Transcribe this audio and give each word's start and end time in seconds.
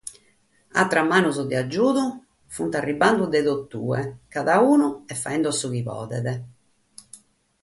Àteras 0.83 1.09
manos 1.09 1.39
de 1.51 1.59
agiudu 1.59 2.05
sunt 2.55 2.77
arribende 2.79 3.27
dae 3.35 3.43
totue, 3.49 4.01
cadaunu 4.37 4.89
est 5.13 5.21
faghende 5.23 5.55
su 5.59 5.67
chi 5.73 5.81
podet. 5.89 6.27